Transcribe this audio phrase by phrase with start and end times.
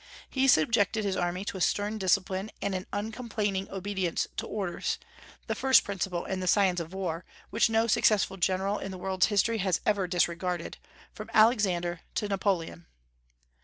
[0.27, 4.97] He subjected his army to a stern discipline and an uncomplaining obedience to orders,
[5.45, 9.27] the first principle in the science of war, which no successful general in the world's
[9.27, 10.79] history has ever disregarded,
[11.13, 12.87] from Alexander to Napoleon.